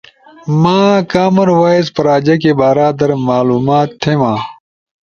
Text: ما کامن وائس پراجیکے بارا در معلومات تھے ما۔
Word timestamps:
ما 0.61 0.79
کامن 1.11 1.49
وائس 1.61 1.87
پراجیکے 1.95 2.51
بارا 2.59 2.87
در 2.99 3.11
معلومات 3.27 3.89
تھے 4.01 4.13
ما۔ 4.21 4.33